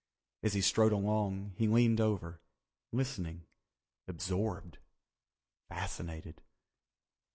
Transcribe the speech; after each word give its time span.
As 0.41 0.53
he 0.55 0.61
strode 0.61 0.93
along, 0.93 1.53
he 1.57 1.67
leaned 1.67 2.01
over, 2.01 2.39
listening—absorbed, 2.91 4.79
fascinated. 5.69 6.41